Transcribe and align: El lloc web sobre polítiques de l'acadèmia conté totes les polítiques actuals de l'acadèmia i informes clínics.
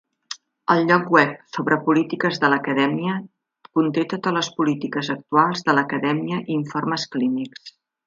El 0.75 0.79
lloc 0.91 1.11
web 1.15 1.35
sobre 1.57 1.77
polítiques 1.89 2.41
de 2.45 2.49
l'acadèmia 2.55 3.19
conté 3.81 4.07
totes 4.15 4.37
les 4.41 4.53
polítiques 4.59 5.15
actuals 5.19 5.65
de 5.71 5.81
l'acadèmia 5.81 6.45
i 6.49 6.61
informes 6.61 7.11
clínics. 7.17 7.75